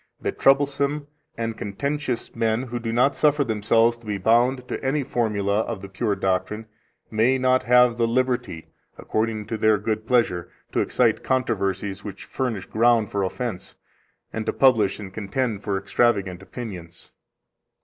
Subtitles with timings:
[0.19, 1.05] that troublesome
[1.37, 5.83] and contentious men, who do not suffer themselves to be bound to any formula of
[5.83, 6.65] the pure doctrine,
[7.11, 8.65] may not have the liberty,
[8.97, 13.75] according to their good pleasure, to excite controversies which furnish ground for offense,
[14.33, 17.13] and to publish and contend for extravagant opinions.